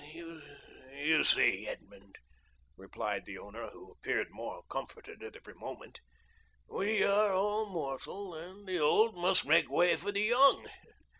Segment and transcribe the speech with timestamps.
[0.01, 2.17] "Why, you see, Edmond,"
[2.75, 6.01] replied the owner, who appeared more comforted at every moment,
[6.67, 10.65] "we are all mortal, and the old must make way for the young.